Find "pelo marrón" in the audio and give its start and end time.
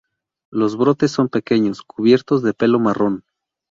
2.55-3.23